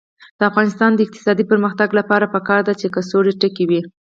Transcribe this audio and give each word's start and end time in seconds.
د 0.37 0.41
افغانستان 0.49 0.91
د 0.93 0.99
اقتصادي 1.05 1.43
پرمختګ 1.51 1.89
لپاره 1.99 2.31
پکار 2.35 2.61
ده 2.67 2.73
چې 2.79 2.87
کڅوړې 2.95 3.33
تکې 3.41 3.65
وي. 3.69 3.81